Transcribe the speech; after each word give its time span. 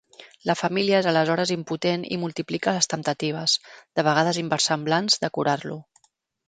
La 0.49 0.53
família 0.59 1.01
és 1.03 1.09
aleshores 1.11 1.51
impotent 1.55 2.07
i 2.15 2.19
multiplica 2.23 2.75
les 2.79 2.91
temptatives, 2.95 3.57
de 3.99 4.09
vegades 4.13 4.43
inversemblants, 4.47 5.25
de 5.27 5.35
curar-lo. 5.39 5.83